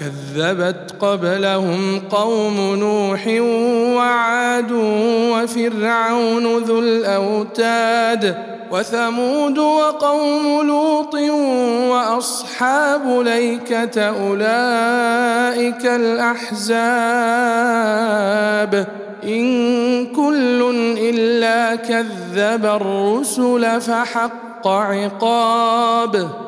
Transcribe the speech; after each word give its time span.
كذبت 0.00 0.94
قبلهم 1.00 2.00
قوم 2.10 2.74
نوح 2.74 3.26
وعاد 3.96 4.72
وفرعون 5.32 6.58
ذو 6.58 6.78
الأوتاد 6.78 8.36
وثمود 8.70 9.58
وقوم 9.58 10.66
لوط 10.66 11.14
وأصحاب 11.90 13.20
ليكة 13.20 14.02
أولئك 14.02 15.86
الأحزاب 15.86 16.78
إن 19.24 20.06
كل 20.06 20.70
إلا 20.98 21.74
كذب 21.74 22.64
الرسل 22.64 23.80
فحق 23.80 24.68
عقاب 24.68 26.47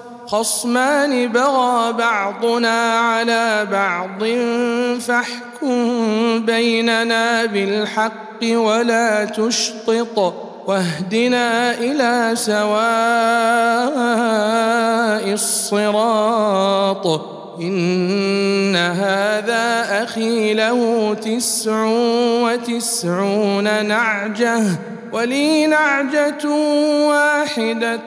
خصمان 0.31 1.27
بغى 1.27 1.93
بعضنا 1.93 2.99
على 2.99 3.67
بعض 3.71 4.23
فاحكم 5.01 6.45
بيننا 6.45 7.45
بالحق 7.45 8.43
ولا 8.43 9.25
تشطط 9.25 10.33
واهدنا 10.67 11.73
إلى 11.73 12.31
سواء 12.35 12.71
الصراط 15.33 17.07
إن 17.61 18.75
هذا 18.75 20.03
أخي 20.03 20.53
له 20.53 21.13
تسع 21.13 21.85
وتسعون 22.43 23.85
نعجة 23.85 24.63
ولي 25.13 25.67
نعجة 25.67 26.49
واحدة 27.07 27.97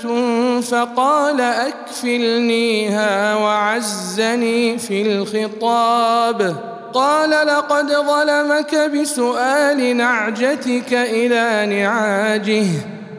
فقال 0.60 1.40
أكفلنيها 1.40 3.34
وعزني 3.34 4.78
في 4.78 5.02
الخطاب. 5.02 6.56
قال 6.94 7.30
لقد 7.30 7.86
ظلمك 7.86 8.74
بسؤال 8.74 9.96
نعجتك 9.96 10.92
إلى 10.92 11.66
نعاجه. 11.76 12.66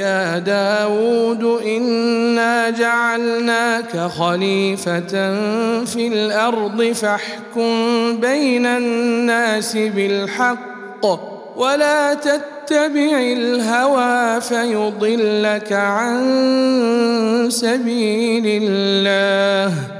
يا 0.00 0.38
داود 0.38 1.44
إنا 1.64 2.70
جعلناك 2.70 3.96
خليفة 3.96 5.34
في 5.84 6.08
الأرض 6.08 6.82
فاحكم 6.82 8.16
بين 8.20 8.66
الناس 8.66 9.76
بالحق 9.76 11.06
ولا 11.56 12.14
تتبع 12.14 13.18
الهوى 13.20 14.40
فيضلك 14.40 15.72
عن 15.72 16.20
سبيل 17.50 18.62
الله 18.62 19.99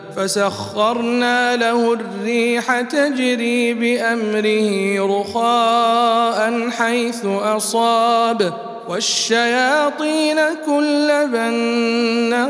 فسخرنا 0.15 1.55
له 1.55 1.93
الريح 1.93 2.81
تجري 2.81 3.73
بأمره 3.73 4.97
رخاء 5.19 6.69
حيث 6.69 7.25
أصاب 7.25 8.53
والشياطين 8.87 10.35
كل 10.65 11.27
بناء 11.27 12.41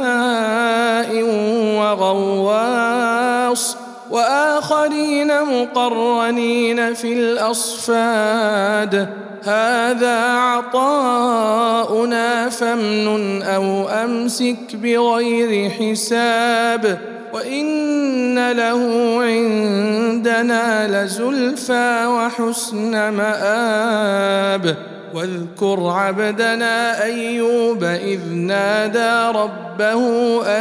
وغواص 1.80 3.78
وآخرين 4.12 5.42
مقرنين 5.44 6.94
في 6.94 7.14
الأصفاد. 7.14 9.08
هذا 9.44 10.34
عطاؤنا 10.38 12.30
فامنن 12.50 13.42
أو 13.42 13.90
أمسك 13.90 14.76
بغير 14.76 15.70
حساب. 15.70 17.11
وان 17.34 18.52
له 18.52 18.82
عندنا 19.24 21.04
لزلفى 21.04 22.06
وحسن 22.06 23.10
مآب 23.10 24.78
واذكر 25.14 25.88
عبدنا 25.88 27.04
ايوب 27.04 27.84
اذ 27.84 28.20
نادى 28.34 29.38
ربه 29.38 30.02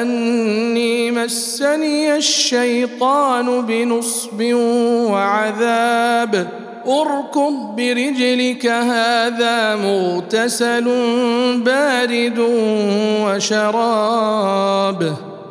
اني 0.00 1.10
مسني 1.10 2.16
الشيطان 2.16 3.66
بنصب 3.66 4.42
وعذاب 5.10 6.48
اركض 6.86 7.76
برجلك 7.76 8.66
هذا 8.66 9.76
مغتسل 9.76 10.84
بارد 11.64 12.38
وشراب 13.24 15.16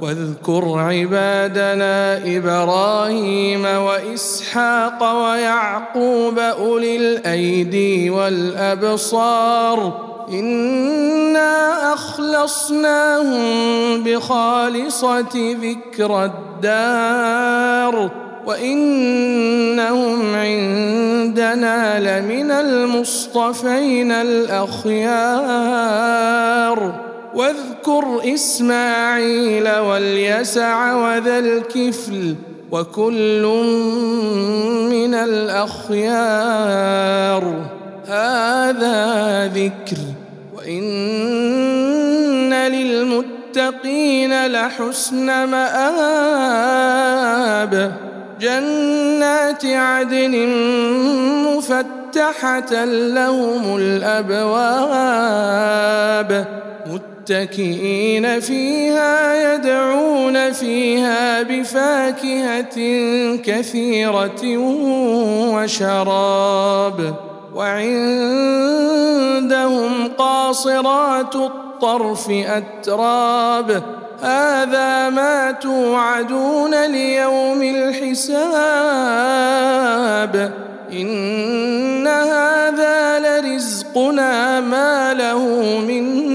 واذكر 0.00 0.78
عبادنا 0.78 2.18
إبراهيم 2.36 3.64
وإسحاق 3.64 5.02
ويعقوب 5.02 6.38
أولي 6.38 6.96
الأيدي 6.96 8.10
والأبصار 8.10 10.06
إنا 10.28 11.92
أخلصناهم 11.94 13.42
بخالصة 14.02 15.56
ذكر 15.62 16.24
الدار 16.24 18.10
وإنهم 18.46 20.34
عندنا 20.34 22.00
لمن 22.00 22.50
المصطفين 22.50 24.12
الأخيار 24.12 25.06
واذكر 27.36 28.34
إسماعيل 28.34 29.68
واليسع 29.68 30.94
وذا 30.94 31.38
الكفل 31.38 32.34
وكل 32.70 33.42
من 34.90 35.14
الأخيار. 35.14 36.04
هذا 38.08 39.46
ذكر 39.46 39.96
وإن 40.56 42.54
للمتقين 42.54 44.46
لحسن 44.46 45.26
مآب. 45.44 46.86
جنات 48.40 49.64
عدن 49.64 50.48
مفتحة 51.46 52.84
لهم 52.84 53.76
الأبواب. 53.76 54.66
متكئين 57.30 58.40
فيها 58.40 59.54
يدعون 59.54 60.52
فيها 60.52 61.42
بفاكهة 61.42 62.76
كثيرة 63.36 64.56
وشراب. 65.54 67.14
وعندهم 67.54 68.88
قاصرات 70.18 71.34
الطرف 71.34 72.30
أتراب. 72.30 73.82
هذا 74.22 75.08
ما 75.10 75.50
توعدون 75.50 76.84
ليوم 76.84 77.62
الحساب. 77.62 78.46
إن 80.92 82.06
هذا 82.06 83.18
لرزقنا 83.18 84.60
ما 84.60 85.14
له 85.14 85.38
من 85.80 86.26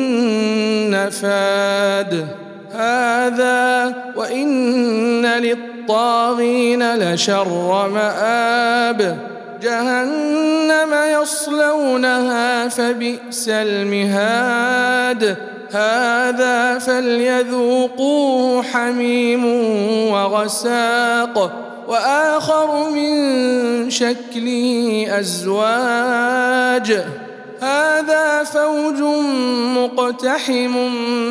نفاد 1.12 2.27
هذا 2.74 3.96
وإن 4.15 5.25
للطاغين 5.25 6.96
لشر 6.96 7.89
مآب 7.89 9.18
جهنم 9.62 11.22
يصلونها 11.22 12.68
فبئس 12.68 13.50
المهاد 13.50 15.38
هذا 15.72 16.80
فليذوقوه 16.80 18.63
حميم 18.63 19.46
وغساق 20.12 21.51
وآخر 21.88 22.89
من 22.89 23.89
شكله 23.89 25.08
أزواج 25.20 27.03
هذا 27.62 28.44
فوج 28.44 29.01
مقتحم 29.77 30.74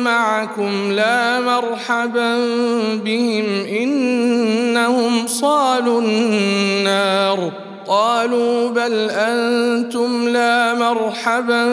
معكم 0.03 0.91
لا 0.91 1.39
مرحبا 1.39 2.35
بهم 2.95 3.65
إنهم 3.65 5.27
صالوا 5.27 6.01
النار. 6.01 7.51
قالوا 7.91 8.69
بل 8.69 9.09
أنتم 9.09 10.27
لا 10.27 10.73
مرحبا 10.73 11.65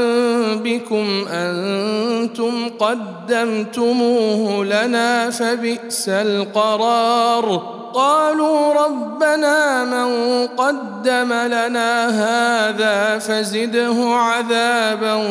بكم 0.54 1.26
أنتم 1.30 2.68
قدمتموه 2.78 4.64
لنا 4.64 5.30
فبئس 5.30 6.08
القرار. 6.08 7.78
قالوا 7.94 8.74
ربنا 8.84 9.84
من 9.84 10.08
قدم 10.46 11.32
لنا 11.32 12.08
هذا 12.08 13.18
فزده 13.18 13.96
عذابا 14.14 15.24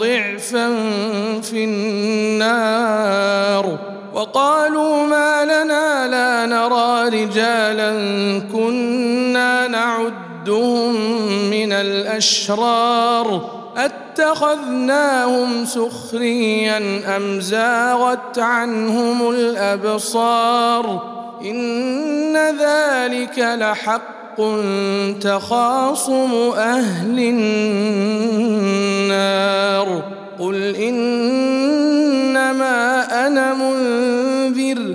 ضعفا 0.00 0.68
في 1.42 1.64
النار. 1.64 3.12
وقالوا 4.14 5.06
ما 5.06 5.44
لنا 5.44 6.08
لا 6.08 6.46
نرى 6.46 7.22
رجالا 7.22 7.92
كنا 8.52 9.68
نعدهم 10.42 10.94
من 11.50 11.72
الأشرار 11.72 13.50
أتخذناهم 13.76 15.64
سخريا 15.64 16.76
أم 17.16 17.40
زاغت 17.40 18.38
عنهم 18.38 19.30
الأبصار؟ 19.30 21.12
إن 21.44 22.36
ذلك 22.36 23.38
لحق 23.38 24.40
تخاصم 25.20 26.52
أهل 26.56 27.18
النار. 29.08 30.02
قل 30.38 30.76
إنما 30.76 31.56
أنا 33.26 33.54
منذر 33.54 34.94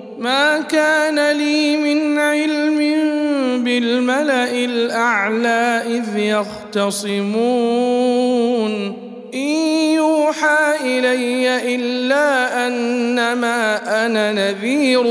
ما 0.21 0.61
كان 0.61 1.37
لي 1.37 1.77
من 1.77 2.19
علم 2.19 2.77
بالملأ 3.63 4.51
الأعلى 4.65 5.83
إذ 5.87 6.17
يختصمون. 6.17 7.21
إن 9.33 9.39
يوحى 9.95 10.73
إلي 10.81 11.75
إلا 11.75 12.67
أنما 12.67 13.81
أنا 14.05 14.31
نذير 14.31 15.03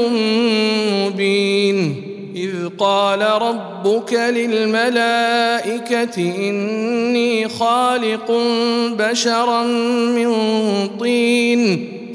مبين. 1.07 2.03
إذ 2.37 2.69
قال 2.79 3.23
ربك 3.23 4.13
للملائكة 4.13 4.89
إني 6.19 7.49
خالق 7.49 8.31
بشرا 8.99 9.63
من 10.17 10.37
طين. 11.01 12.00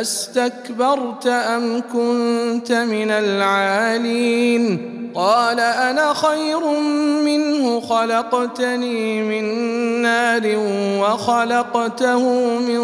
أستكبرت 0.00 1.26
أم 1.26 1.82
كنت 1.92 2.72
من 2.72 3.10
العالين؟ 3.10 4.90
قال 5.14 5.60
أنا 5.60 6.14
خير 6.14 6.60
منه 7.24 7.80
خلقتني 7.80 9.22
من 9.22 9.44
نار 10.02 10.42
وخلقته 11.00 12.18
من 12.58 12.80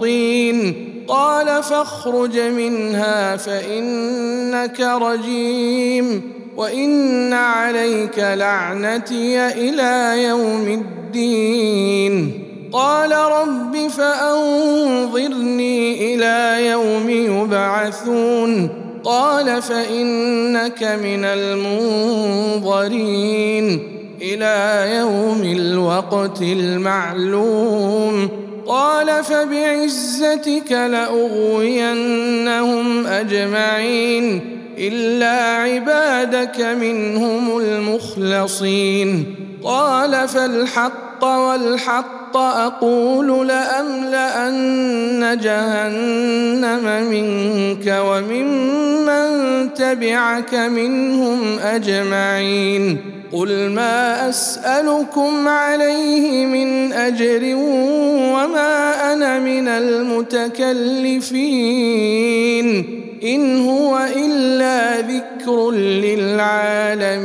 طين. 0.00 0.90
قال 1.08 1.62
فاخرج 1.62 2.38
منها 2.38 3.36
فإنك 3.36 4.80
رجيم 4.80 6.32
وإن 6.56 7.32
عليك 7.32 8.18
لعنتي 8.18 9.46
إلى 9.46 10.24
يوم 10.24 10.68
الدين. 10.68 12.43
قال 12.74 13.12
رب 13.12 13.88
فأنظرني 13.88 15.74
إلى 16.14 16.66
يوم 16.66 17.10
يبعثون. 17.10 18.68
قال 19.04 19.62
فإنك 19.62 20.82
من 20.82 21.24
المنظرين 21.24 22.74
إلى 24.22 24.88
يوم 24.96 25.42
الوقت 25.56 26.42
المعلوم. 26.42 28.28
قال 28.66 29.24
فبعزتك 29.24 30.72
لأغوينهم 30.72 31.96
أجمعين 33.06 34.40
إلا 34.78 35.62
عبادك 35.62 36.60
منهم 36.60 37.58
المخلصين. 37.58 39.34
قال 39.64 40.28
فالحق 40.28 41.24
والحق 41.24 42.23
أقول 42.36 43.48
لأملأن 43.48 45.38
جهنم 45.42 47.10
منك 47.10 47.96
وممن 48.06 49.74
تبعك 49.74 50.54
منهم 50.54 51.58
أجمعين 51.58 52.98
قل 53.32 53.70
ما 53.70 54.28
أسألكم 54.28 55.48
عليه 55.48 56.46
من 56.46 56.92
أجر 56.92 57.54
وما 58.34 59.12
أنا 59.12 59.38
من 59.38 59.68
المتكلفين 59.68 60.64
إن 63.24 63.60
هو 63.66 64.08
إلا 64.16 65.00
ذكر 65.00 65.70
للعالمين 65.70 67.24